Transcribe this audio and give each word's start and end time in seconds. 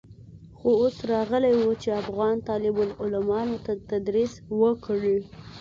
خو 0.57 0.69
اوس 0.81 0.97
راغلى 1.11 1.51
و 1.55 1.69
چې 1.81 1.89
افغان 2.01 2.35
طالب 2.47 2.75
العلمانو 2.85 3.57
ته 3.65 3.73
تدريس 3.89 4.33
وکړي. 4.61 5.17